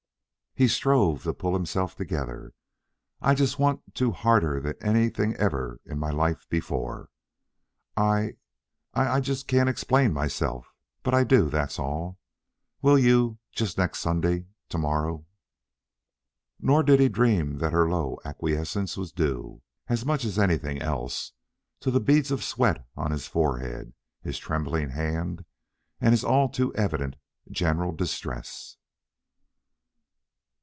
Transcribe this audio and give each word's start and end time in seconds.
He 0.53 0.67
strove 0.67 1.23
to 1.23 1.33
pull 1.33 1.53
himself 1.53 1.95
together. 1.95 2.51
"I 3.21 3.35
just 3.35 3.57
want 3.57 3.95
to 3.95 4.11
harder 4.11 4.59
than 4.59 4.75
anything 4.81 5.33
ever 5.37 5.79
in 5.85 5.97
my 5.97 6.11
life 6.11 6.45
before. 6.49 7.09
I 7.95 8.35
I 8.93 9.09
I 9.15 9.21
can't 9.21 9.69
explain 9.69 10.11
myself, 10.11 10.73
but 11.03 11.13
I 11.13 11.23
do, 11.23 11.49
that's 11.49 11.79
all. 11.79 12.19
Will 12.81 12.99
you? 12.99 13.39
Just 13.53 13.77
next 13.77 13.99
Sunday? 13.99 14.45
To 14.67 14.77
morrow?" 14.77 15.25
Nor 16.59 16.83
did 16.83 16.99
he 16.99 17.07
dream 17.07 17.59
that 17.59 17.71
her 17.73 17.89
low 17.89 18.19
acquiescence 18.25 18.97
was 18.97 19.13
due, 19.13 19.61
as 19.87 20.05
much 20.05 20.25
as 20.25 20.37
anything 20.37 20.81
else, 20.81 21.31
to 21.79 21.89
the 21.89 22.01
beads 22.01 22.29
of 22.29 22.43
sweat 22.43 22.85
on 22.97 23.11
his 23.11 23.25
forehead, 23.25 23.93
his 24.21 24.37
trembling 24.37 24.89
hand, 24.89 25.45
and 26.01 26.11
his 26.11 26.25
all 26.25 26.49
too 26.49 26.75
evident 26.75 27.15
general 27.49 27.93
distress. 27.93 28.75